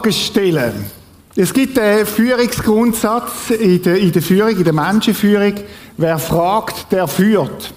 [0.00, 0.86] Fragen stellen.
[1.36, 5.54] Es gibt einen Führungsgrundsatz in der, in der Führung, in der Menschenführung.
[5.96, 7.72] Wer fragt, der führt.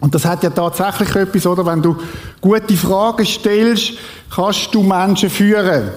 [0.00, 1.64] Und das hat ja tatsächlich etwas, oder?
[1.64, 1.96] Wenn du
[2.40, 3.94] gute Fragen stellst,
[4.34, 5.90] kannst du Menschen führen.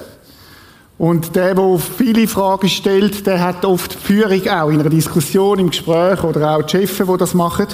[0.97, 5.71] Und der, der viele Fragen stellt, der hat oft Führung auch in einer Diskussion, im
[5.71, 7.67] Gespräch oder auch die Chefs, die das machen.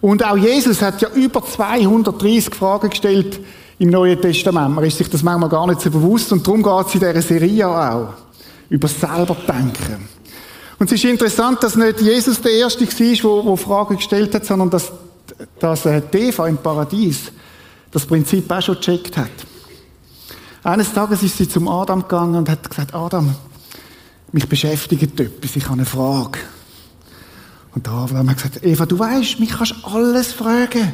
[0.00, 3.38] Und auch Jesus hat ja über 230 Fragen gestellt
[3.80, 4.74] im Neuen Testament.
[4.74, 7.22] Man ist sich das manchmal gar nicht so bewusst und darum geht es in dieser
[7.22, 8.08] Serie auch.
[8.68, 10.06] Über selber denken.
[10.78, 14.68] Und es ist interessant, dass nicht Jesus der Erste war, der Fragen gestellt hat, sondern
[14.68, 14.92] dass,
[15.58, 17.32] dass äh, Eva im Paradies
[17.90, 19.30] das Prinzip auch schon gecheckt hat.
[20.62, 23.34] Eines Tages ist sie zum Adam gegangen und hat gesagt, Adam,
[24.30, 26.38] mich beschäftigt etwas, ich habe eine Frage.
[27.74, 30.92] Und der Abraham hat gesagt, Eva, du weißt, mich kannst alles fragen.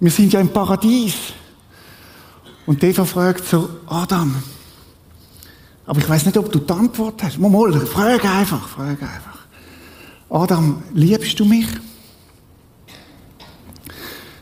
[0.00, 1.14] Wir sind ja im Paradies.
[2.68, 4.34] Und Eva fragt so, Adam,
[5.86, 7.38] aber ich weiß nicht, ob du die Antwort hast.
[7.38, 9.38] Mal, mal, frag einfach, frag einfach.
[10.28, 11.66] Adam, liebst du mich?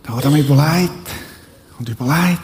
[0.05, 1.09] Der Adam überlegt
[1.79, 2.41] und überlegt.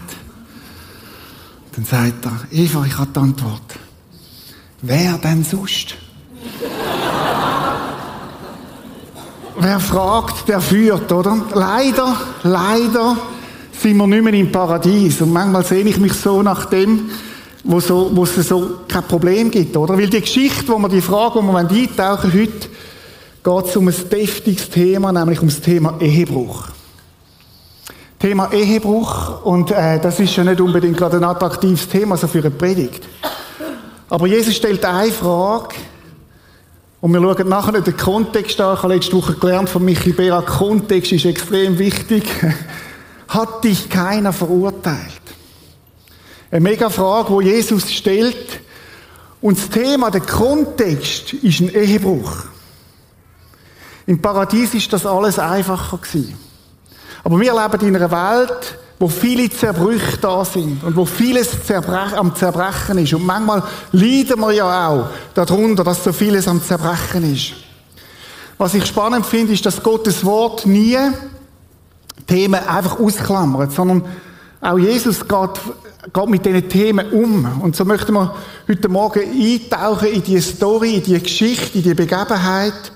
[1.75, 3.75] Dann sagt er, Eva, ich habe die Antwort.
[4.83, 5.97] Wer denn sonst?
[9.58, 11.44] Wer fragt, der führt, oder?
[11.53, 13.16] Leider, leider
[13.83, 15.20] sind wir nicht mehr im Paradies.
[15.20, 17.11] Und manchmal sehe ich mich so nach dem,
[17.64, 19.98] wo, so, wo es so kein Problem gibt, oder?
[19.98, 22.69] Weil die Geschichte, wo wir die Frage, wo wir eintauchen heute,
[23.44, 26.69] geht es um ein deftiges Thema, nämlich um das Thema Ehebruch.
[28.19, 32.38] Thema Ehebruch, und äh, das ist ja nicht unbedingt gerade ein attraktives Thema so für
[32.38, 33.03] eine Predigt.
[34.09, 35.75] Aber Jesus stellt eine Frage,
[37.00, 38.76] und wir schauen nachher den Kontext an.
[38.76, 42.22] Ich habe letzte Woche gelernt von Michi Bera, Kontext ist extrem wichtig.
[43.32, 45.22] Hat dich keiner verurteilt?
[46.50, 48.60] Eine mega Frage, wo Jesus stellt.
[49.41, 52.44] Und das Thema, der Kontext, ist ein Ehebruch.
[54.06, 56.37] Im Paradies ist das alles einfacher gewesen.
[57.25, 61.48] Aber wir leben in einer Welt, wo viele Zerbrüche da sind und wo vieles
[62.15, 63.15] am Zerbrechen ist.
[63.15, 67.54] Und manchmal leiden wir ja auch darunter, dass so vieles am Zerbrechen ist.
[68.59, 70.98] Was ich spannend finde, ist, dass Gottes Wort nie
[72.27, 74.05] Themen einfach ausklammert, sondern
[74.61, 75.61] auch Jesus geht,
[76.12, 77.62] geht mit diesen Themen um.
[77.62, 78.34] Und so möchten wir
[78.69, 82.93] heute Morgen eintauchen in die Story, in die Geschichte, in die Begebenheit.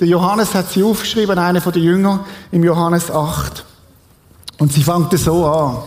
[0.00, 2.20] Der Johannes hat sie aufgeschrieben, einer von den Jüngern,
[2.52, 3.64] im Johannes 8.
[4.58, 5.78] Und sie fängt so an.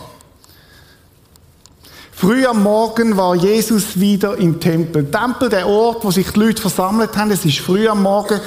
[2.10, 5.10] Früh am Morgen war Jesus wieder im Tempel.
[5.10, 7.30] Tempel, der Ort, wo sich die Leute versammelt haben.
[7.30, 8.40] Es ist früh am Morgen.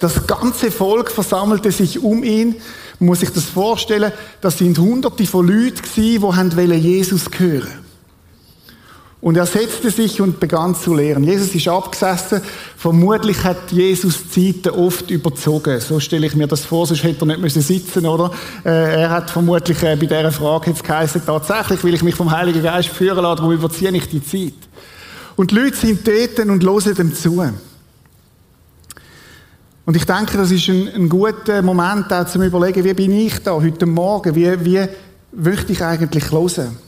[0.00, 2.56] Das ganze Volk versammelte sich um ihn.
[3.02, 7.82] Man muss sich das vorstellen, das sind hunderte von Leuten gewesen, die Jesus hören wollten.
[9.20, 11.24] Und er setzte sich und begann zu lehren.
[11.24, 12.42] Jesus ist abgesessen.
[12.76, 15.80] Vermutlich hat Jesus Zeiten oft überzogen.
[15.80, 18.30] So stelle ich mir das vor, sonst hätte er nicht müssen sitzen, oder?
[18.64, 22.30] Äh, er hat vermutlich äh, bei dieser Frage jetzt geheißen, tatsächlich will ich mich vom
[22.30, 24.54] Heiligen Geist führen lassen, darum überziehe ich die Zeit.
[25.34, 27.42] Und die Leute sind dort und hören dem zu.
[29.92, 33.38] Und ich denke, das ist ein, ein guter Moment auch zum Überlegen, wie bin ich
[33.40, 34.34] da heute Morgen?
[34.34, 34.88] Wie, wie
[35.32, 36.78] möchte ich eigentlich hören?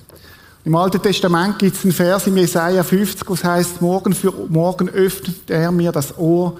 [0.64, 4.32] Im Alten Testament gibt es einen Vers im Jesaja 50, wo es heißt, morgen für
[4.48, 6.56] morgen öffnet er mir das Ohr,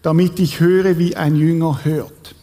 [0.00, 2.34] damit ich höre, wie ein Jünger hört.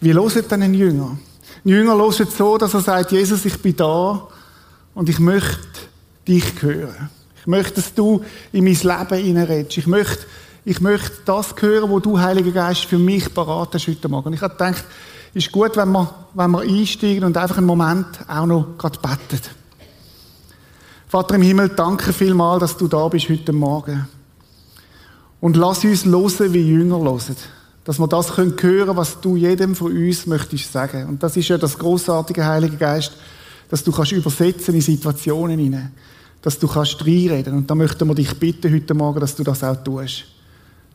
[0.00, 1.16] Wie loset denn ein Jünger?
[1.64, 4.26] Ein Jünger loset so, dass er sagt, Jesus, ich bin da
[4.94, 5.68] und ich möchte
[6.26, 7.10] dich hören.
[7.40, 9.78] Ich möchte, dass du in mein Leben hineinredest.
[9.78, 10.26] Ich möchte,
[10.64, 14.32] ich möchte das hören, wo du, Heiliger Geist, für mich parat hast heute Morgen.
[14.32, 14.84] Ich habe gedacht,
[15.34, 19.42] ist gut, wenn wir, wenn wir einsteigen und einfach einen Moment auch noch gerade beten.
[21.08, 24.06] Vater im Himmel, danke vielmal, dass du da bist heute Morgen.
[25.40, 27.36] Und lass uns hören, wie Jünger hören.
[27.84, 31.08] Dass wir das hören können, was du jedem von uns möchtest sagen.
[31.08, 33.12] Und das ist ja das großartige Heilige Geist,
[33.68, 35.92] dass du kannst übersetzen in Situationen hinein.
[36.40, 37.54] Dass du kannst reinreden.
[37.54, 40.24] Und da möchten wir dich bitten heute Morgen, dass du das auch tust.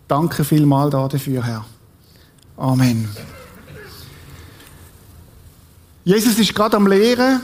[0.08, 1.66] Danke vielmal dafür, Herr.
[2.56, 3.10] Amen.
[6.06, 7.42] Jesus ist gerade am Lehren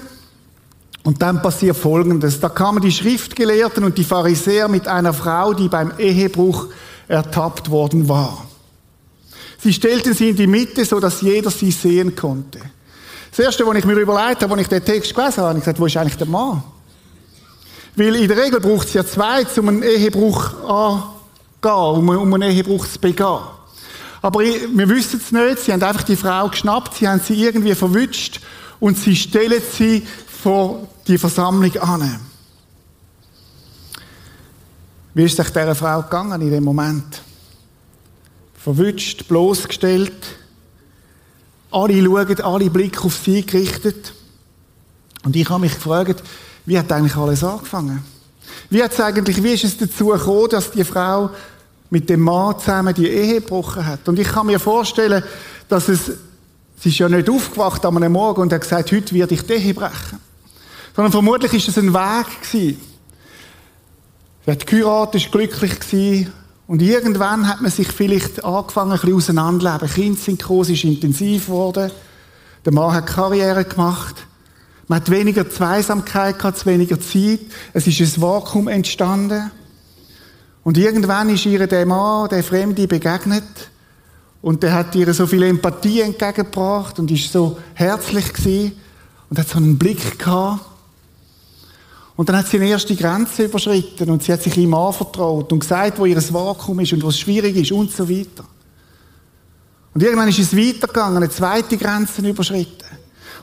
[1.03, 2.39] und dann passiert Folgendes.
[2.39, 6.67] Da kamen die Schriftgelehrten und die Pharisäer mit einer Frau, die beim Ehebruch
[7.09, 8.47] ertappt worden war.
[9.59, 12.59] Sie stellten sie in die Mitte, so dass jeder sie sehen konnte.
[13.29, 15.65] Das Erste, was ich mir überlegt habe, als ich den Text gelesen habe, habe ich
[15.65, 16.63] gesagt, wo ist eigentlich der Mann?
[17.95, 20.53] Weil in der Regel braucht es ja zwei, um einen Ehebruch
[21.65, 23.39] anzugehen, um einen Ehebruch zu begehen.
[24.21, 25.59] Aber wir wissen es nicht.
[25.59, 28.39] Sie haben einfach die Frau geschnappt, sie haben sie irgendwie verwünscht
[28.79, 30.07] und sie stellen sie
[30.41, 32.19] vor die Versammlung an.
[35.13, 37.21] Wie ist es dieser Frau gegangen in dem Moment?
[38.55, 40.13] Verwünscht, bloßgestellt.
[41.69, 44.13] Alle schauen, alle Blick auf sie gerichtet.
[45.23, 46.23] Und ich habe mich gefragt,
[46.65, 48.03] wie hat eigentlich alles angefangen?
[48.69, 51.29] Wie hat es eigentlich, wie ist es dazu gekommen, dass die Frau
[51.93, 54.09] mit dem Mann zusammen die Ehe gebrochen hat?
[54.09, 55.23] Und ich kann mir vorstellen,
[55.69, 56.11] dass es,
[56.79, 59.75] sie ist ja nicht aufgewacht am Morgen und hat gesagt, heute werde ich die Ehe
[59.75, 60.19] brechen.
[60.95, 62.81] Sondern vermutlich ist es ein Weg gewesen.
[64.43, 66.33] Sie hat geheiratet, ist glücklich gewesen.
[66.65, 69.87] Und irgendwann hat man sich vielleicht angefangen, ein bisschen auseinanderleben.
[69.87, 71.91] Kinder sind ist intensiv geworden.
[72.65, 74.15] Der Mann hat Karriere gemacht.
[74.87, 77.41] Man hat weniger Zweisamkeit gehabt, weniger Zeit.
[77.73, 79.51] Es ist ein Vakuum entstanden.
[80.63, 83.43] Und irgendwann ist ihr der Mann, der Fremde, begegnet.
[84.41, 88.73] Und der hat ihr so viel Empathie entgegengebracht und ist so herzlich gewesen
[89.29, 90.65] und hat so einen Blick gehabt.
[92.15, 95.59] Und dann hat sie eine erste Grenze überschritten und sie hat sich ihm anvertraut und
[95.59, 98.45] gesagt, wo ihr Vakuum ist und was schwierig ist und so weiter.
[99.93, 102.85] Und irgendwann ist es weitergegangen, eine zweite Grenze überschritten.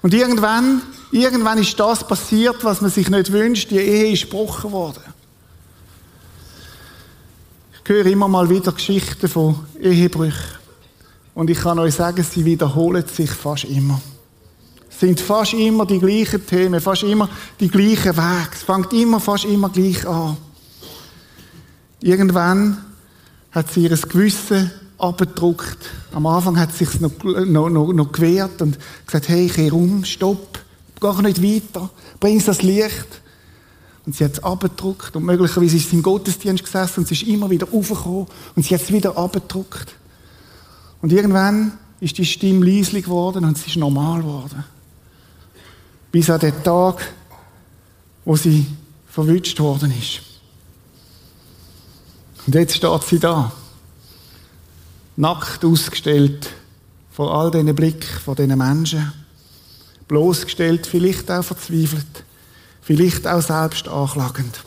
[0.02, 0.82] Und irgendwann,
[1.12, 3.70] irgendwann ist das passiert, was man sich nicht wünscht.
[3.70, 5.02] Die Ehe ist gebrochen worden.
[7.82, 10.58] Ich höre immer mal wieder Geschichten von Ehebrüchen.
[11.34, 14.00] Und ich kann euch sagen, sie wiederholen sich fast immer.
[14.90, 17.28] Es sind fast immer die gleichen Themen, fast immer
[17.58, 18.48] die gleichen Wege.
[18.52, 20.36] Es fängt immer fast immer gleich an.
[22.02, 22.84] Irgendwann
[23.50, 25.78] hat sie ihr Gewissen abgedruckt.
[26.12, 29.70] Am Anfang hat sie sich noch, noch, noch, noch gewehrt und gesagt, hey, ich geh
[29.70, 30.58] rum, stopp,
[31.00, 31.90] geh nicht weiter,
[32.20, 33.19] bring das Licht.
[34.10, 37.22] Und sie hat es abgedruckt und möglicherweise ist sie im Gottesdienst gesessen und sie ist
[37.22, 38.26] immer wieder aufgekommen
[38.56, 39.94] und sie hat es wieder abgedruckt.
[41.00, 44.64] Und irgendwann ist die Stimme leislich geworden und sie ist normal geworden.
[46.10, 47.12] Bis an den Tag,
[48.24, 48.66] wo sie
[49.06, 50.22] verwünscht worden ist.
[52.48, 53.52] Und jetzt steht sie da
[55.14, 56.50] nackt ausgestellt
[57.12, 59.12] vor all diesen Blick von diesen Menschen,
[60.08, 62.24] bloßgestellt, vielleicht auch verzweifelt,
[62.90, 64.64] vielleicht auch selbst anklagend.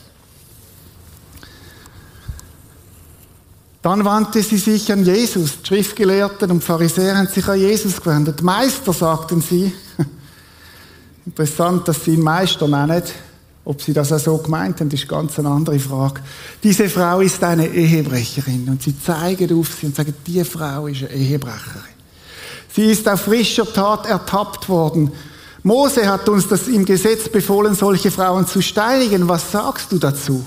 [3.82, 5.62] Dann wandte sie sich an Jesus.
[5.62, 8.42] Die Schriftgelehrten und Pharisäer haben sich an Jesus gewendet.
[8.42, 9.74] Meister, sagten sie.
[11.26, 13.04] Interessant, dass sie ihn Meister nennen.
[13.66, 16.22] Ob sie das auch so gemeint haben, ist ganz eine andere Frage.
[16.64, 21.04] Diese Frau ist eine Ehebrecherin und sie zeigen auf sie und sagen, die Frau ist
[21.04, 21.92] eine Ehebrecherin.
[22.74, 25.12] Sie ist auf frischer Tat ertappt worden.
[25.64, 29.30] Mose hat uns das im Gesetz befohlen, solche Frauen zu steinigen.
[29.30, 30.44] Was sagst du dazu?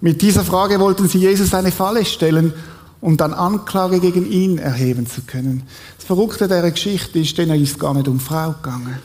[0.00, 2.54] Mit dieser Frage wollten sie Jesus eine Falle stellen,
[3.02, 5.64] um dann Anklage gegen ihn erheben zu können.
[5.98, 8.98] Das Verrückte der Geschichte ist, denen ist gar nicht um Frau gegangen.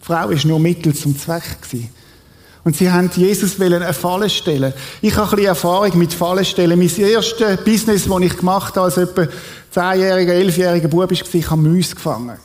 [0.00, 1.88] Frau ist nur Mittel zum Zweck gewesen.
[2.64, 4.72] Und sie haben Jesus eine Falle stellen.
[5.02, 6.78] Ich habe ein bisschen Erfahrung mit Fallen stellen.
[6.78, 9.22] Mein erstes Business, das ich gemacht habe, als etwa
[9.74, 12.38] 10-jähriger, 11-jähriger Bub, war, ich habe Mäuse gefangen.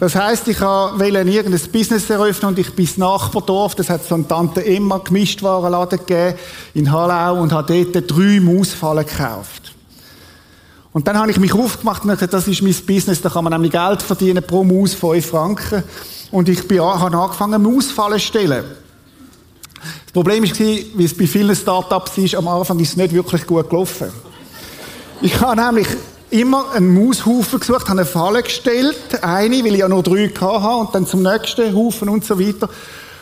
[0.00, 4.14] Das heisst, ich wollte irgendein Business eröffnen und ich bin ins Nachbardorf, das hat so
[4.14, 6.38] eine Tante Emma Gemischtwarenladen gegeben
[6.72, 9.74] in Hallau und habe dort drei Mausfallen gekauft.
[10.94, 13.52] Und dann habe ich mich aufgemacht und gesagt, das ist mein Business, da kann man
[13.52, 15.82] nämlich Geld verdienen, pro Maus 5 Franken.
[16.30, 18.64] Und ich bin, habe angefangen, Mausfallen zu stellen.
[20.04, 23.46] Das Problem war, wie es bei vielen Startups ist, am Anfang ist es nicht wirklich
[23.46, 24.08] gut gelaufen.
[25.20, 25.88] Ich habe nämlich
[26.30, 30.76] immer einen Maushaufen gesucht, habe eine Falle gestellt, eine, weil ich ja nur drei hatte,
[30.76, 32.68] und dann zum nächsten Haufen und so weiter.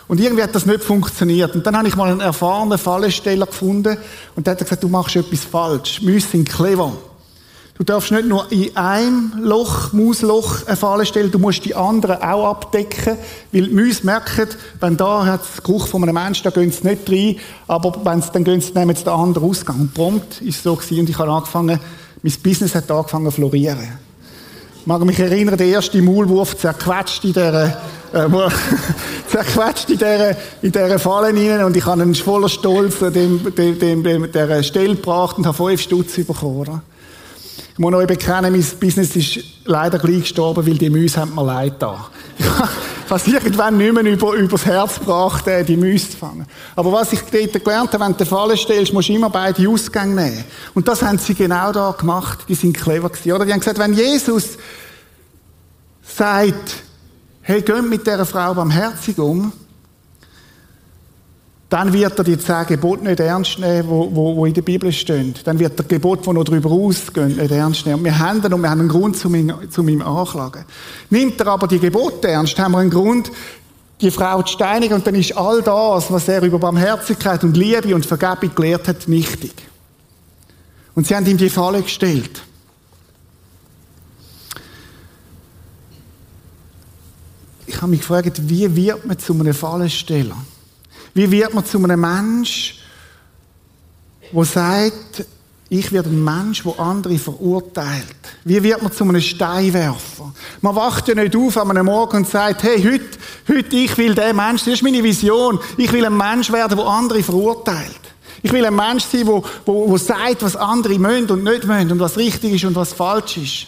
[0.08, 1.54] Und irgendwie hat das nicht funktioniert.
[1.54, 3.98] Und dann habe ich mal einen erfahrenen Fallesteller gefunden
[4.34, 6.00] und der hat gesagt, du machst etwas falsch.
[6.00, 6.92] Mäuse sind clever.
[7.76, 12.20] Du darfst nicht nur in einem Loch, Mausloch, eine Falle stellen, du musst die anderen
[12.20, 13.16] auch abdecken,
[13.52, 14.48] weil die Mäuse merken,
[14.80, 17.36] wenn da hat es Geruch von einem Menschen, da gehen sie nicht rein,
[17.68, 19.80] aber wenn sie, dann gehen sie, nehmen sie den anderen Ausgang.
[19.82, 21.78] Und prompt ist es so gewesen, und ich habe angefangen,
[22.22, 23.98] mein Business hat angefangen zu florieren.
[24.80, 27.66] Ich mag mich erinnern, der erste Maulwurf zerquetscht in dieser,
[28.12, 28.28] äh,
[29.28, 30.30] zerquetscht in dieser,
[30.62, 34.62] in dieser Falle rein und ich habe einen voller Stolz dem, dem, dem, dem, der
[34.62, 36.82] Stelle gebracht und habe fünf Stutz bekommen, oder?
[37.72, 41.44] Ich muss euch bekennen, mein Business ist leider gleich gestorben, weil die Mäuse haben mir
[41.44, 42.08] leid da.
[43.10, 46.46] Habe irgendwann nicht mehr über, übers Herz gebracht, äh, die Mäuse zu fangen.
[46.76, 49.66] Aber was ich dort gelernt habe, wenn du eine Falle stellst, musst du immer beide
[49.68, 50.44] Ausgänge nehmen.
[50.74, 52.40] Und das haben sie genau da gemacht.
[52.48, 53.46] Die sind clever gewesen, oder?
[53.46, 54.58] Die haben gesagt, wenn Jesus
[56.02, 56.74] sagt,
[57.42, 59.52] hey, geht mit dieser Frau barmherzig um,
[61.70, 65.34] dann wird er die zehn Gebote nicht ernst nehmen, wo, wo, in der Bibel stehen.
[65.44, 67.98] Dann wird der Gebot, wo noch darüber ausgehen, nicht ernst nehmen.
[67.98, 70.64] Und wir haben dann und wir haben einen Grund zu ihm, zu anklagen.
[71.10, 73.30] Nimmt er aber die Gebote ernst, haben wir einen Grund,
[74.00, 77.94] die Frau zu steinigen und dann ist all das, was er über Barmherzigkeit und Liebe
[77.94, 79.52] und Vergebung gelehrt hat, nichtig.
[80.94, 82.42] Und sie haben ihm die Falle gestellt.
[87.66, 90.36] Ich habe mich gefragt, wie wird man zu einem Fallensteller?
[91.18, 92.78] Wie wird man zu einem Mensch,
[94.32, 95.26] der sagt,
[95.68, 98.04] ich werde ein Mensch, der andere verurteilt.
[98.44, 100.32] Wie wird man zu einem Steinwerfer?
[100.60, 104.14] Man wacht ja nicht auf an einem Morgen und sagt, hey, heute, heute, ich will
[104.14, 105.58] der Mensch, das ist meine Vision.
[105.76, 108.00] Ich will ein Mensch werden, der andere verurteilt.
[108.40, 111.90] Ich will ein Mensch sein, der, der, der sagt, was andere mögen und nicht mögen
[111.90, 113.66] und was richtig ist und was falsch ist.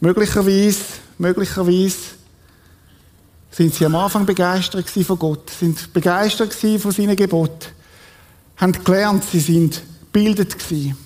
[0.00, 0.80] Möglicherweise,
[1.18, 2.19] möglicherweise
[3.50, 7.68] sind sie am Anfang begeistert von Gott, sind begeistert von seinen Geboten,
[8.56, 10.96] haben gelernt, sie sind gebildet gewesen.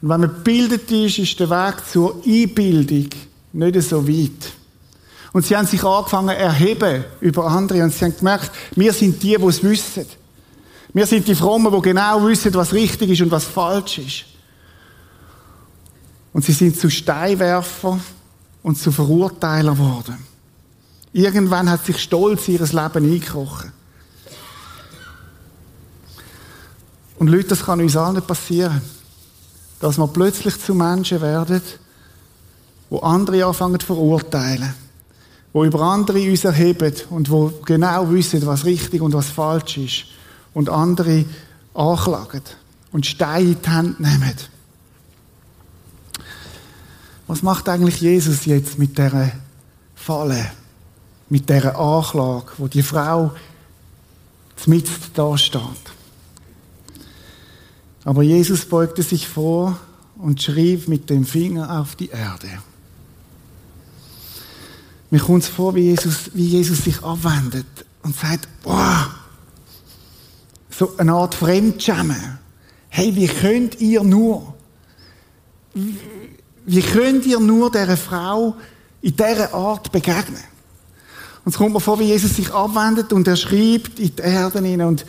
[0.00, 3.08] Und wenn man gebildet ist, ist der Weg zur Einbildung
[3.52, 4.52] nicht so weit.
[5.32, 9.36] Und sie haben sich angefangen erheben über andere und sie haben gemerkt, wir sind die,
[9.36, 10.06] die es wissen.
[10.92, 14.24] Wir sind die Frommen, die genau wissen, was richtig ist und was falsch ist.
[16.34, 17.98] Und sie sind zu Steinwerfer
[18.62, 20.31] und zu Verurteiler geworden.
[21.12, 23.72] Irgendwann hat sich Stolz in ihr Leben eingekrochen.
[27.18, 28.80] Und Leute, das kann uns allen passieren.
[29.78, 31.60] Dass wir plötzlich zu Menschen werden,
[32.88, 34.74] wo andere anfangen zu verurteilen.
[35.52, 40.04] Wo über andere uns erheben und wo genau wissen, was richtig und was falsch ist.
[40.54, 41.26] Und andere
[41.74, 42.42] anklagen
[42.90, 44.34] und Steine in die Hand nehmen.
[47.26, 49.32] Was macht eigentlich Jesus jetzt mit dieser
[49.94, 50.50] Falle?
[51.32, 53.30] Mit dieser Anklage, wo die Frau
[54.66, 55.62] mitten da steht?
[58.04, 59.78] Aber Jesus beugte sich vor
[60.16, 62.50] und schrieb mit dem Finger auf die Erde.
[65.10, 69.08] Mir kommt es vor, wie Jesus, wie Jesus sich abwendet und sagt, boah,
[70.68, 72.40] so eine Art Fremdschämen.
[72.90, 74.52] Hey, wie könnt ihr nur,
[76.66, 78.54] wie könnt ihr nur dieser Frau
[79.00, 80.44] in dieser Art begegnen?
[81.44, 84.60] Und es kommt mir vor, wie Jesus sich abwendet und er schreibt in die Erde
[84.60, 85.04] hinein und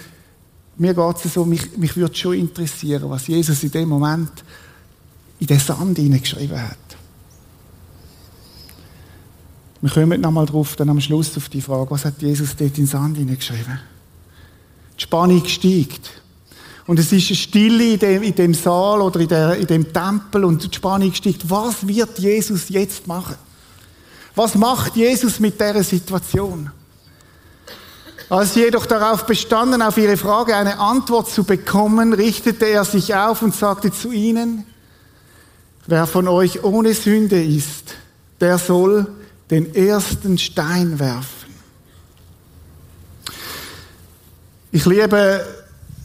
[0.75, 4.31] mir geht es so, mich, mich würde schon interessieren, was Jesus in dem Moment
[5.39, 6.77] in den Sand hineingeschrieben hat.
[9.81, 12.85] Wir kommen nochmal drauf, dann am Schluss auf die Frage, was hat Jesus dort in
[12.85, 13.79] den Sand hineingeschrieben?
[14.97, 16.21] Die Spannung steigt.
[16.87, 19.93] Und es ist eine Stille in dem, in dem Saal oder in, der, in dem
[19.93, 21.49] Tempel und die Spannung steigt.
[21.49, 23.35] Was wird Jesus jetzt machen?
[24.35, 26.71] Was macht Jesus mit dieser Situation?
[28.29, 33.13] Als sie jedoch darauf bestanden, auf ihre Frage eine Antwort zu bekommen, richtete er sich
[33.13, 34.65] auf und sagte zu ihnen,
[35.85, 37.95] wer von euch ohne Sünde ist,
[38.39, 39.07] der soll
[39.51, 41.53] den ersten Stein werfen.
[44.71, 45.45] Ich liebe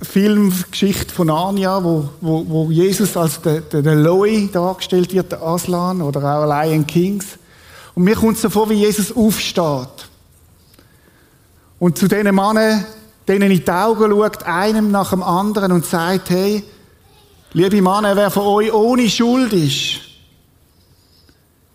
[0.03, 5.43] Filmgeschichte von Anja, wo, wo, wo Jesus als der, der, der Loi dargestellt wird, der
[5.43, 7.39] Aslan oder auch Lion Kings.
[7.99, 10.09] Und mir kommt es so vor, wie Jesus aufsteht
[11.81, 12.87] und zu diesen Männern,
[13.27, 16.63] denen in die Augen schaut, einem nach dem anderen und sagt, hey,
[17.55, 19.99] liebe Männer, wer von euch ohne Schuld ist,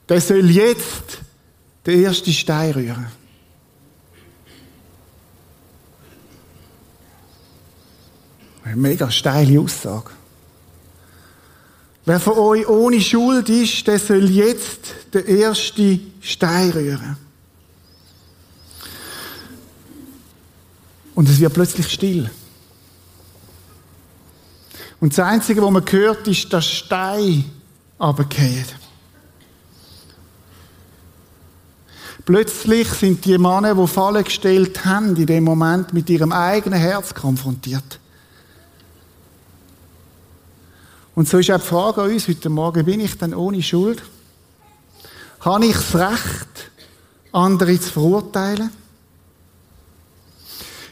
[0.08, 1.18] der soll jetzt
[1.86, 3.08] den ersten Stein rühren.
[8.64, 10.12] Eine mega steile Aussage.
[12.06, 17.18] Wer von euch ohne Schuld ist, der soll jetzt den ersten Stein rühren.
[21.16, 22.30] Und es wird plötzlich still.
[25.00, 27.46] Und das Einzige, was man hört, ist, dass Stein
[28.00, 28.66] runterfallen.
[32.26, 37.14] Plötzlich sind die Männer, die Fallen gestellt haben, in dem Moment mit ihrem eigenen Herz
[37.14, 38.00] konfrontiert.
[41.16, 44.02] Und so ist auch die Frage an uns heute Morgen, bin ich denn ohne Schuld?
[45.42, 46.72] Habe ich das Recht,
[47.32, 48.72] andere zu verurteilen?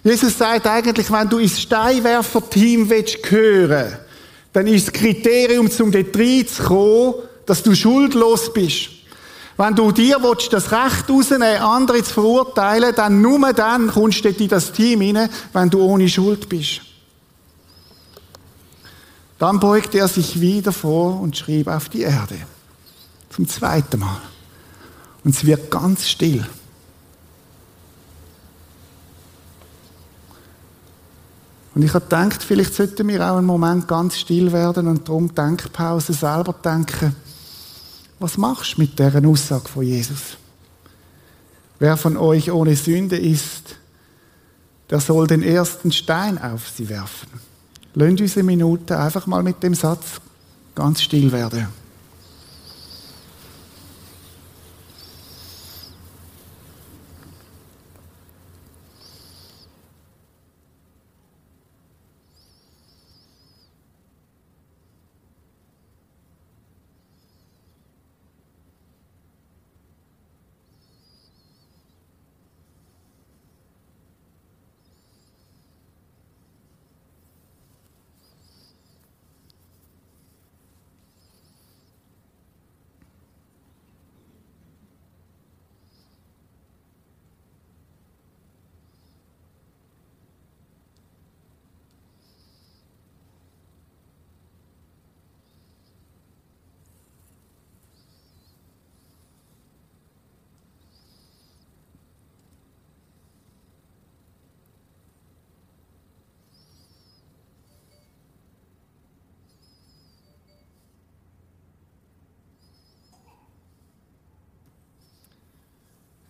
[0.04, 3.98] Jesus sagt eigentlich, wenn du ins Steinwerfer-Team gehören willst,
[4.54, 7.14] dann ist das Kriterium, um dort reinzukommen,
[7.46, 8.90] dass du schuldlos bist.
[9.58, 14.30] Wenn du dir willst, das Recht rausnehmen andere zu verurteilen, dann nur dann kommst du
[14.30, 16.82] in das Team hinein, wenn du ohne Schuld bist.
[19.42, 22.36] Dann beugt er sich wieder vor und schrieb auf die Erde.
[23.32, 24.22] Zum zweiten Mal.
[25.24, 26.46] Und es wird ganz still.
[31.74, 35.34] Und ich habe gedacht, vielleicht sollten wir auch einen Moment ganz still werden und darum
[35.34, 37.16] Denkpause selber denken.
[38.20, 40.38] Was machst du mit dieser Aussage von Jesus?
[41.80, 43.78] Wer von euch ohne Sünde ist,
[44.92, 47.51] der soll den ersten Stein auf sie werfen.
[47.94, 50.22] Lasst uns eine Minute einfach mal mit dem Satz
[50.76, 51.81] ganz still werden.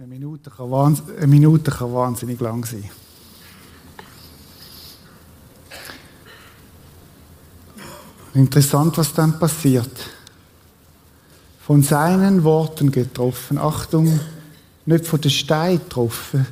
[0.02, 2.90] Eine Minute kann, eine Minute kann wahnsinnig lang sein.
[8.34, 9.92] Interessant, was dann passiert.
[11.60, 13.60] Von seinen Worten getroffen.
[13.60, 14.20] Achtung,
[14.88, 16.48] nicht von den Stein getroffen,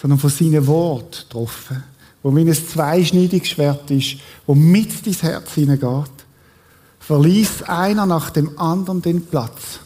[0.00, 1.82] sondern von seinen Worten getroffen.
[2.22, 6.12] Wo wie ein zweischneidiges Schwert ist, wo mit ins Herz hineingeht,
[7.00, 9.80] verließ einer nach dem anderen den Platz.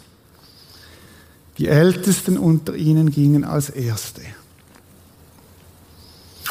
[1.58, 4.22] Die Ältesten unter ihnen gingen als Erste.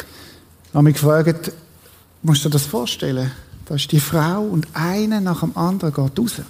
[0.00, 1.52] Ich habe mich gefragt,
[2.22, 3.30] musst du dir das vorstellen?
[3.66, 6.42] Da ist die Frau und eine nach dem anderen geht raus.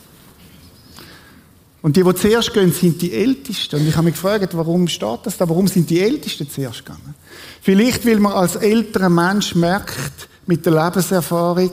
[1.83, 3.81] Und die, die zuerst gehen, sind die Ältesten.
[3.81, 5.49] Und ich habe mich gefragt, warum steht das da?
[5.49, 7.15] Warum sind die Ältesten zuerst gegangen?
[7.63, 11.71] Vielleicht, weil man als älterer Mensch merkt, mit der Lebenserfahrung,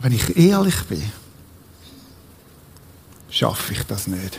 [0.00, 1.02] wenn ich ehrlich bin,
[3.30, 4.38] schaffe ich das nicht.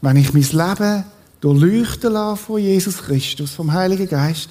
[0.00, 1.04] Wenn ich mein Leben
[1.40, 4.50] durchleuchten lasse von Jesus Christus, vom Heiligen Geist,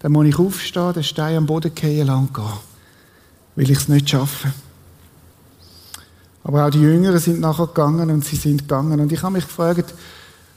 [0.00, 2.44] dann muss ich aufstehen, den Stein am Boden fallen lang gehen.
[3.56, 4.52] Weil ich es nicht schaffe.
[6.42, 9.00] Aber auch die Jüngeren sind nachher gegangen und sie sind gegangen.
[9.00, 9.94] Und ich habe mich gefragt,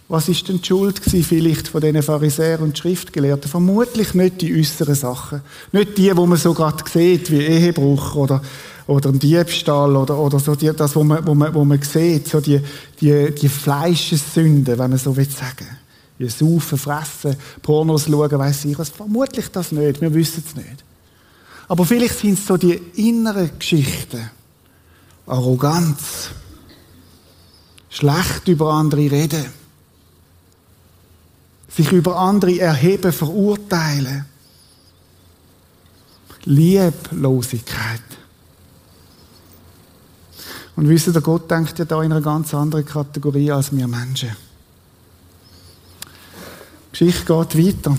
[0.09, 3.51] was ist denn die Schuld vielleicht von diesen Pharisäern und Schriftgelehrten?
[3.51, 5.41] Vermutlich nicht die äußeren Sachen.
[5.73, 8.41] Nicht die, wo man so gerade sieht, wie Ehebruch oder,
[8.87, 12.29] oder ein Diebstahl oder, oder so die, das, wo man, wo man, wo man sieht,
[12.29, 12.61] so die,
[13.01, 15.67] die, die Fleischessünden, wenn man so will sagen.
[16.17, 18.89] Wie saufen, fressen, Pornos schauen, weiss ich was.
[18.89, 20.85] Vermutlich das nicht, wir wissen es nicht.
[21.67, 24.29] Aber vielleicht sind es so die inneren Geschichten.
[25.25, 26.29] Arroganz.
[27.89, 29.66] Schlecht über andere reden.
[31.77, 34.25] Sich über andere erheben, verurteilen.
[36.45, 38.01] Lieblosigkeit.
[40.75, 44.35] Und wissen der Gott denkt ja da in einer ganz anderen Kategorie als wir Menschen.
[46.87, 47.95] Die Geschichte geht weiter.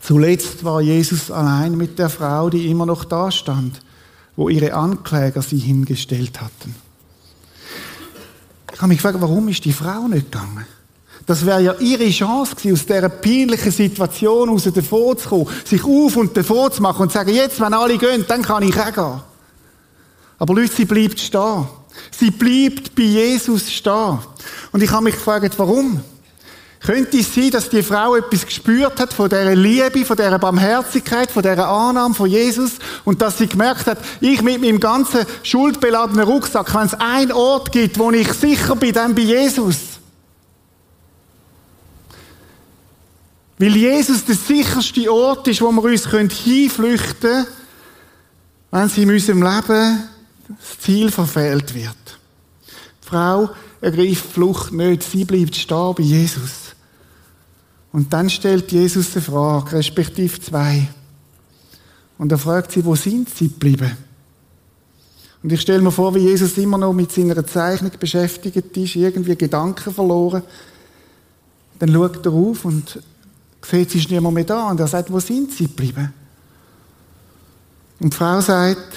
[0.00, 3.82] Zuletzt war Jesus allein mit der Frau, die immer noch da stand,
[4.36, 6.74] wo ihre Ankläger sie hingestellt hatten.
[8.72, 10.64] Ich habe mich gefragt, warum ist die Frau nicht gegangen?
[11.26, 15.84] Das wäre ja ihre Chance gewesen, aus dieser peinlichen Situation raus davor zu kommen, sich
[15.84, 18.78] auf und davor zu machen und zu sagen, jetzt, wenn alle gehen, dann kann ich
[18.78, 19.20] auch gehen.
[20.38, 21.66] Aber Leute, sie bleibt stehen.
[22.10, 24.18] Sie bleibt bei Jesus stehen.
[24.72, 26.00] Und ich habe mich gefragt, warum?
[26.84, 31.30] Könnte es sein, dass die Frau etwas gespürt hat von dieser Liebe, von dieser Barmherzigkeit,
[31.30, 32.72] von dieser Annahme von Jesus
[33.04, 37.70] und dass sie gemerkt hat, ich mit meinem ganzen schuldbeladenen Rucksack, wenn es einen Ort
[37.70, 39.91] gibt, wo ich sicher bin, dann bei Jesus.
[43.62, 47.46] Weil Jesus der sicherste Ort ist, wo wir uns hinflüchten können,
[48.72, 50.02] wenn sie in unserem Leben
[50.48, 52.18] das Ziel verfehlt wird.
[52.66, 56.74] Die Frau ergreift Flucht nicht, sie bleibt stehen bei Jesus.
[57.92, 60.88] Und dann stellt Jesus eine Frage, respektive zwei.
[62.18, 63.96] Und er fragt sie, wo sind sie geblieben?
[65.40, 69.36] Und ich stelle mir vor, wie Jesus immer noch mit seiner Zeichnung beschäftigt ist, irgendwie
[69.36, 70.42] Gedanken verloren.
[71.78, 73.00] Dann schaut er auf und
[73.64, 74.70] sieht, sie ist niemand mehr da.
[74.70, 76.12] Und er sagt, wo sind sie geblieben?
[78.00, 78.96] Und die Frau sagt,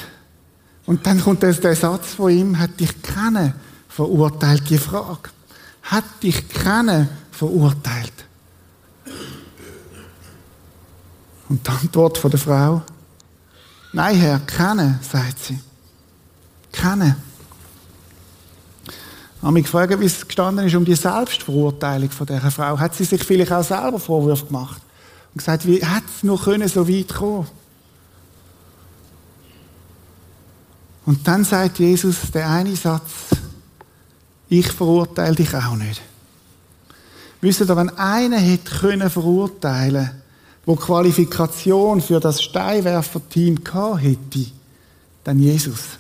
[0.86, 3.54] und dann kommt der, Satz von ihm, hat dich kennen
[3.88, 5.30] verurteilt, die Frage.
[5.84, 8.14] Hat dich kennen verurteilt?
[11.48, 12.82] Und die Antwort von der Frau,
[13.94, 15.60] nein Herr, kennen, sagt sie.
[16.72, 17.16] Kennen.
[19.46, 22.80] Ich habe mich gefragt, wie es gestanden ist um die Selbstverurteilung von dieser Frau.
[22.80, 24.82] Hat sie sich vielleicht auch selber Vorwürfe gemacht?
[25.32, 27.48] Und gesagt, wie hätte es nur können so weit kommen
[31.06, 33.12] Und dann sagt Jesus der eine Satz,
[34.50, 36.02] ich verurteile dich auch nicht.
[37.40, 40.10] Wisst ihr, wenn einer hätte können verurteilen
[40.66, 44.48] wo Qualifikation für das Steinwerferteam gehabt hätte,
[45.24, 46.00] dann Jesus.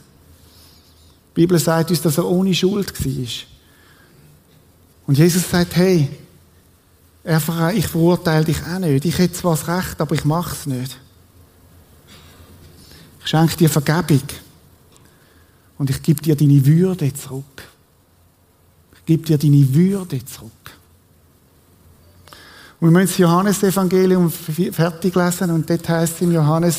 [1.35, 3.27] Die Bibel sagt uns, dass er ohne Schuld war.
[5.07, 6.07] Und Jesus sagt, hey,
[7.75, 9.03] ich verurteile dich auch nicht.
[9.03, 10.97] Ich hätte zwar das Recht, aber ich mache es nicht.
[13.21, 14.21] Ich schenke dir Vergebung.
[15.77, 17.63] Und ich gebe dir deine Würde zurück.
[18.95, 20.51] Ich gebe dir deine Würde zurück.
[22.79, 26.77] Und wir müssen das Johannesevangelium fertig lesen und dort heißt es im Johannes,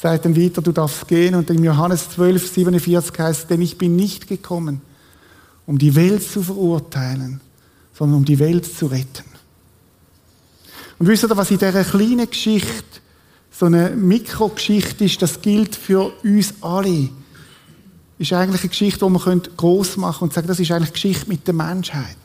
[0.00, 3.96] sagt dann weiter, du darfst gehen und im Johannes 12, 47 heißt, denn ich bin
[3.96, 4.82] nicht gekommen,
[5.66, 7.40] um die Welt zu verurteilen,
[7.94, 9.24] sondern um die Welt zu retten.
[10.98, 13.00] Und wisst ihr, was in dieser kleinen Geschichte,
[13.50, 17.08] so eine Mikrogeschichte ist, das gilt für uns alle,
[18.18, 21.46] ist eigentlich eine Geschichte, die man groß machen und sagen, das ist eigentlich Geschichte mit
[21.46, 22.16] der Menschheit.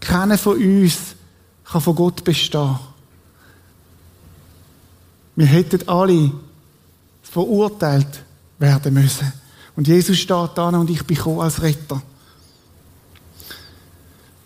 [0.00, 1.16] Keiner von uns
[1.64, 2.78] kann von Gott bestehen.
[5.36, 6.32] Wir hätten alle
[7.22, 8.22] verurteilt
[8.58, 9.32] werden müssen.
[9.76, 12.00] Und Jesus steht da und ich bin als Retter.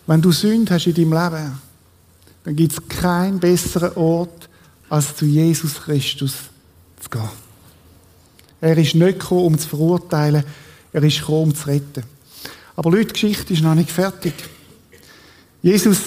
[0.07, 1.59] Wenn du Sünde hast in deinem Leben,
[2.44, 4.48] dann gibt es keinen besseren Ort,
[4.88, 6.33] als zu Jesus Christus
[6.98, 7.29] zu gehen.
[8.61, 10.44] Er ist nicht gekommen, um zu verurteilen,
[10.92, 12.05] er ist gekommen, um zu retten.
[12.74, 14.33] Aber Leute, die Geschichte ist noch nicht fertig.
[15.61, 15.98] Jesus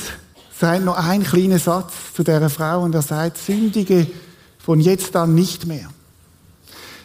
[0.58, 4.08] sagt noch einen kleinen Satz zu dieser Frau und er sagt, sündige
[4.64, 5.90] von jetzt an nicht mehr.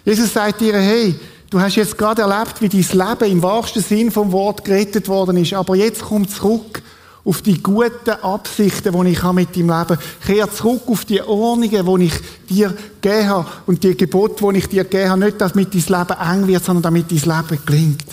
[0.05, 1.15] Jesus sagt ihr, hey,
[1.51, 5.37] du hast jetzt gerade erlebt, wie dein Leben im wahrsten Sinn vom Wort gerettet worden
[5.37, 6.83] ist, aber jetzt komm zurück
[7.25, 9.99] auf die guten Absichten, die ich habe mit deinem Leben.
[10.25, 12.15] Kehr zurück auf die Ordnungen, die ich
[12.49, 15.25] dir gegeben habe und die Gebote, die ich dir gegeben habe.
[15.25, 18.07] Nicht, damit dein Leben eng wird, sondern damit dein Leben gelingt.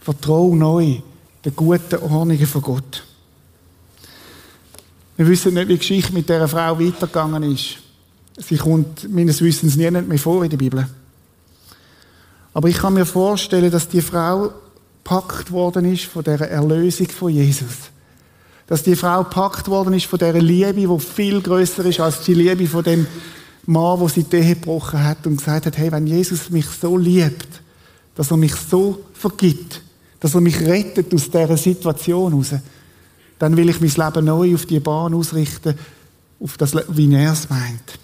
[0.00, 1.02] Vertrau neu
[1.44, 3.04] den guten Ordnungen von Gott.
[5.20, 7.76] Wir wissen nicht, wie die Geschichte mit dieser Frau weitergegangen ist.
[8.38, 10.88] Sie kommt meines Wissens nie mehr vor in der Bibel.
[12.54, 14.50] Aber ich kann mir vorstellen, dass die Frau
[15.04, 17.90] packt worden ist von der Erlösung von Jesus.
[18.66, 22.32] Dass die Frau packt worden ist von der Liebe, die viel größer ist als die
[22.32, 23.06] Liebe von dem
[23.66, 26.96] Mann, wo sie die Ehe gebrochen hat und gesagt hat, hey, wenn Jesus mich so
[26.96, 27.60] liebt,
[28.14, 29.82] dass er mich so vergibt,
[30.18, 32.54] dass er mich rettet aus dieser Situation heraus,
[33.40, 35.74] dann will ich mein Leben neu auf die Bahn ausrichten,
[36.40, 37.98] auf das, wie er es meint.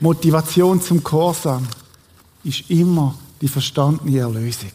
[0.00, 1.66] Motivation zum Gehorsam
[2.44, 4.70] ist immer die verstandene Erlösung.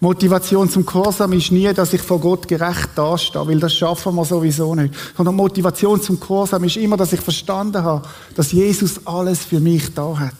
[0.00, 4.24] Motivation zum Gehorsam ist nie, dass ich vor Gott gerecht dastehe, weil das schaffen wir
[4.24, 4.92] sowieso nicht.
[5.16, 9.94] Sondern Motivation zum Gehorsam ist immer, dass ich verstanden habe, dass Jesus alles für mich
[9.94, 10.34] da hat.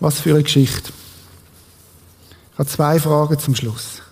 [0.00, 0.92] Was für eine Geschichte.
[2.62, 4.02] Habe zwei Fragen zum Schluss.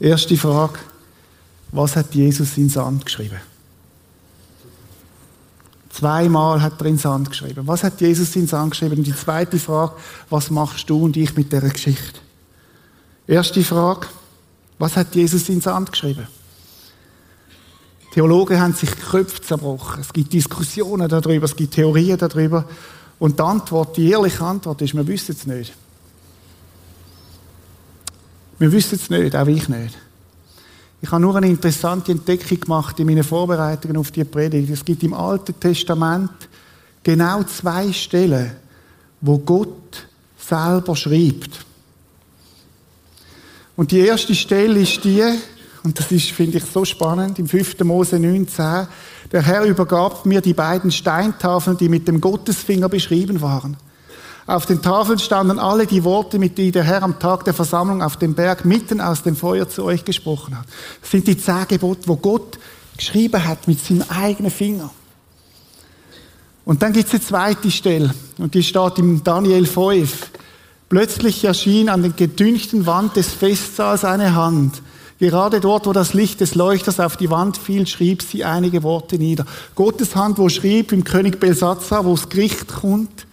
[0.00, 0.78] Erste Frage,
[1.72, 3.38] was hat Jesus in Sand geschrieben?
[5.90, 7.66] Zweimal hat er in Sand geschrieben.
[7.66, 8.96] Was hat Jesus in Sand geschrieben?
[8.96, 9.92] Und die zweite Frage,
[10.30, 12.18] was machst du und ich mit der Geschichte?
[13.26, 14.06] Erste Frage,
[14.78, 16.26] was hat Jesus in Sand geschrieben?
[18.14, 20.00] Theologen haben sich Köpfe zerbrochen.
[20.00, 22.64] Es gibt Diskussionen darüber, es gibt Theorien darüber.
[23.18, 25.74] Und die Antwort, die ehrliche Antwort ist, wir wissen es nicht.
[28.58, 29.96] Wir wissen es nicht, auch ich nicht.
[31.00, 34.70] Ich habe nur eine interessante Entdeckung gemacht in meinen Vorbereitungen auf die Predigt.
[34.70, 36.30] Es gibt im Alten Testament
[37.04, 38.50] genau zwei Stellen,
[39.20, 41.64] wo Gott selber schreibt.
[43.76, 45.22] Und die erste Stelle ist die,
[45.84, 47.78] und das ist, finde ich, so spannend, im 5.
[47.84, 48.88] Mose 19,
[49.30, 53.76] der Herr übergab mir die beiden Steintafeln, die mit dem Gottesfinger beschrieben waren.
[54.48, 58.02] Auf den Tafeln standen alle die Worte, mit denen der Herr am Tag der Versammlung
[58.02, 60.64] auf dem Berg mitten aus dem Feuer zu euch gesprochen hat.
[61.02, 62.58] Das sind die zehn Gebote, wo Gott
[62.96, 64.88] geschrieben hat mit seinem eigenen Finger.
[66.64, 70.30] Und dann gibt es eine zweite Stelle, und die steht im Daniel 5.
[70.88, 74.80] Plötzlich erschien an der gedünchten Wand des Festsaals eine Hand.
[75.18, 79.18] Gerade dort, wo das Licht des Leuchters auf die Wand fiel, schrieb sie einige Worte
[79.18, 79.44] nieder.
[79.74, 83.27] Gottes Hand, wo schrieb im König Belsatzer, wo das Gericht kommt,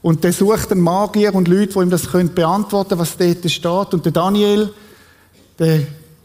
[0.00, 3.94] und der sucht einen Magier und Leute, die ihm das können beantworten was dort steht.
[3.94, 4.72] Und der Daniel,
[5.58, 5.80] der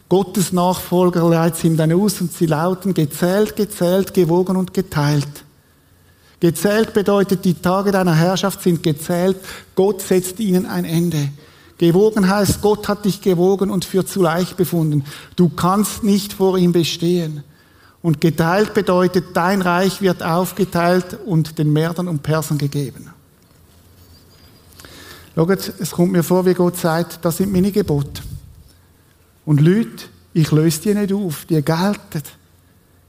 [0.08, 5.44] Gottesnachfolger, leitet ihm dann aus und sie lauten gezählt, gezählt, gewogen und geteilt.
[6.38, 9.38] Gezählt bedeutet, die Tage deiner Herrschaft sind gezählt.
[9.74, 11.30] Gott setzt ihnen ein Ende.
[11.78, 15.04] Gewogen heißt, Gott hat dich gewogen und für zu leicht befunden.
[15.34, 17.42] Du kannst nicht vor ihm bestehen.
[18.02, 23.13] Und geteilt bedeutet, dein Reich wird aufgeteilt und den Märdern und Persern gegeben.
[25.34, 28.22] Schaut, es kommt mir vor, wie Gott sagt, das sind meine Gebote.
[29.44, 32.22] Und Leute, ich löse die nicht auf, die gelten.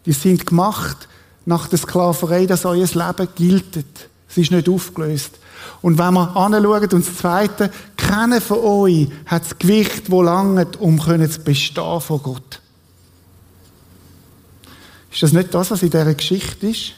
[0.05, 1.07] Die sind gemacht
[1.45, 3.85] nach der Sklaverei, dass euer Leben gilt.
[4.27, 5.37] Es ist nicht aufgelöst.
[5.81, 10.79] Und wenn wir anschauen, und das Zweite, keiner von euch hat das Gewicht, das langt,
[10.79, 12.61] um zu bestehen vor Gott.
[15.11, 16.93] Ist das nicht das, was in dieser Geschichte ist?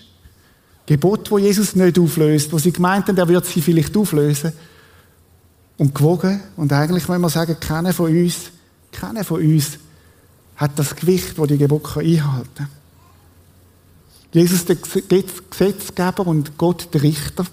[0.85, 4.53] Gebot, wo Jesus nicht auflöst, wo sie gemeint haben, er wird sie vielleicht auflösen.
[5.77, 6.41] Und gewogen.
[6.55, 8.51] Und eigentlich, wenn wir sagen, keiner von uns,
[8.91, 9.77] keiner von uns
[10.55, 12.69] hat das Gewicht, das die Gebote einhalten kann.
[14.33, 17.45] Jesus der Gesetzgeber und Gott der Richter.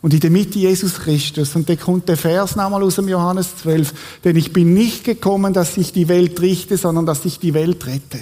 [0.00, 1.54] Und in der Mitte Jesus Christus.
[1.54, 4.20] Und da kommt der Vers nochmal aus dem Johannes 12.
[4.24, 7.86] Denn ich bin nicht gekommen, dass ich die Welt richte, sondern dass ich die Welt
[7.86, 8.20] rette.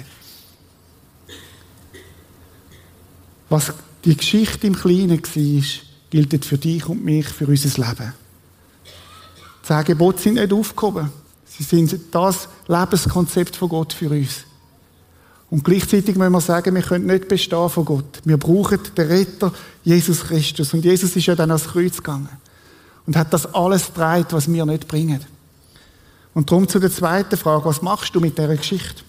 [3.48, 3.72] Was
[4.04, 5.62] die Geschichte im Kleinen war,
[6.10, 8.12] gilt für dich und mich, für unser Leben.
[9.70, 11.12] Zehn Gebote sind nicht aufgehoben.
[11.46, 14.38] Sie sind das Lebenskonzept von Gott für uns.
[15.48, 18.20] Und gleichzeitig müssen wir sagen, wir können nicht bestehen von Gott.
[18.24, 19.52] Wir brauchen den Retter,
[19.84, 20.74] Jesus Christus.
[20.74, 22.28] Und Jesus ist ja dann ans Kreuz gegangen.
[23.06, 25.24] Und hat das alles getragen, was wir nicht bringen.
[26.34, 29.04] Und darum zu der zweiten Frage, was machst du mit dieser Geschichte?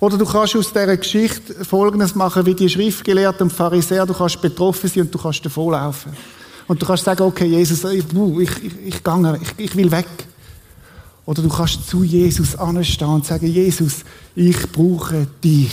[0.00, 4.40] Oder du kannst aus dieser Geschichte Folgendes machen, wie die Schriftgelehrten und Pharisäer, du kannst
[4.40, 6.10] betroffen sein und du kannst davonlaufen.
[6.68, 10.08] Und du kannst sagen, okay, Jesus, ich, ich, ich, ich, ich, ich will weg.
[11.24, 15.72] Oder du kannst zu Jesus anstehen und sagen, Jesus, ich brauche dich.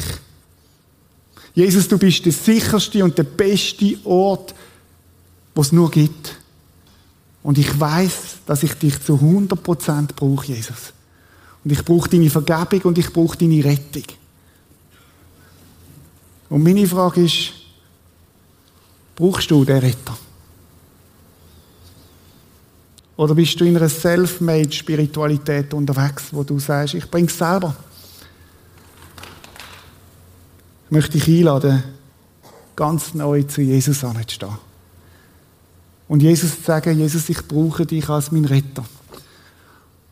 [1.53, 4.55] Jesus, du bist der sicherste und der beste Ort,
[5.53, 6.35] was es nur gibt.
[7.43, 10.93] Und ich weiß, dass ich dich zu 100% brauche, Jesus.
[11.63, 14.03] Und ich brauche deine Vergebung und ich brauche deine Rettung.
[16.49, 17.51] Und meine Frage ist,
[19.15, 20.17] brauchst du den Retter?
[23.15, 27.75] Oder bist du in einer Self-Made-Spiritualität unterwegs, wo du sagst, ich bringe es selber?
[30.85, 31.83] Ich möchte dich einladen,
[32.75, 34.57] ganz neu zu Jesus anzustehen.
[36.07, 38.83] Und Jesus zu sagen, Jesus, ich brauche dich als mein Retter.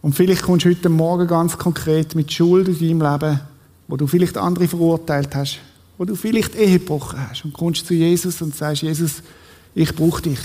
[0.02, 3.40] Und vielleicht kommst du heute Morgen ganz konkret mit Schuld in deinem Leben,
[3.88, 5.60] wo du vielleicht andere verurteilt hast,
[5.98, 9.22] wo du vielleicht Ehe gebrochen hast und kommst zu Jesus und sagst, Jesus,
[9.76, 10.40] ich brauche dich.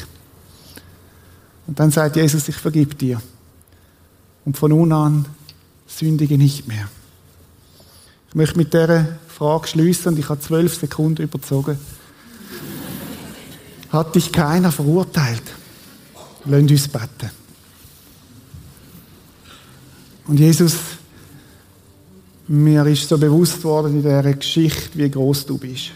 [1.67, 3.21] Und dann sagt Jesus, ich vergib dir.
[4.45, 5.27] Und von nun an
[5.87, 6.89] sündige nicht mehr.
[8.29, 11.79] Ich möchte mit dieser Frage schließen und ich habe zwölf Sekunden überzogen.
[13.91, 15.43] Hat dich keiner verurteilt?
[16.45, 17.31] Lasst uns beten.
[20.27, 20.75] Und Jesus,
[22.49, 25.91] mir ist so bewusst worden in dieser Geschichte, wie groß du bist.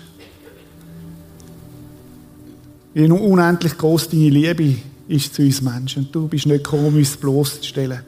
[2.95, 4.77] Wie unendlich groß deine Liebe
[5.11, 6.09] ist zu uns Menschen.
[6.13, 8.01] Du bist nicht gekommen, um uns bloßzustellen.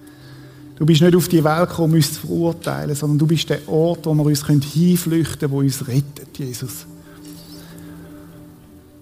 [0.76, 3.68] Du bist nicht auf die Welt gekommen, um uns zu verurteilen, sondern du bist der
[3.68, 6.86] Ort, wo wir uns hinflüchten können, wo uns rettet, Jesus.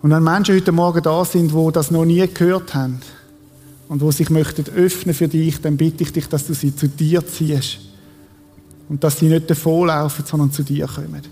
[0.03, 3.01] Und wenn Menschen heute Morgen da sind, die das noch nie gehört haben
[3.89, 6.89] und wo sich möchten öffnen für dich, dann bitte ich dich, dass du sie zu
[6.89, 7.79] dir ziehst.
[8.89, 11.23] Und dass sie nicht davonlaufen, sondern zu dir kommen.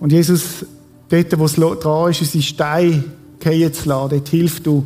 [0.00, 0.64] Und Jesus,
[1.10, 3.04] dort, wo es dran ist, unsere Steine
[3.42, 4.10] fallen zu lassen.
[4.10, 4.84] Dort hilft du,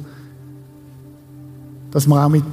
[1.91, 2.45] dass wir auch mit,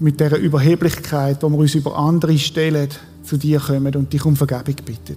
[0.00, 2.88] mit dieser Überheblichkeit, wo wir uns über andere stellen,
[3.22, 5.16] zu dir kommen und dich um Vergebung bitten.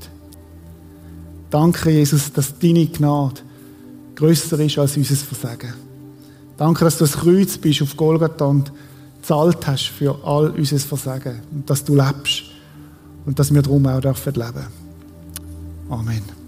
[1.50, 3.42] Danke, Jesus, dass deine Gnade
[4.16, 5.74] grösser ist als unser Versagen.
[6.58, 8.72] Danke, dass du das Kreuz bist auf Golgatha und
[9.22, 12.44] zahlt hast für all unser Versagen und dass du lebst
[13.26, 14.68] und dass wir darum auch leben dürfen.
[15.90, 16.45] Amen.